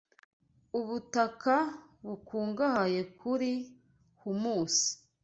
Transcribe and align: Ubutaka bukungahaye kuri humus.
Ubutaka 0.79 1.55
bukungahaye 2.05 3.01
kuri 3.19 3.51
humus. 4.21 4.75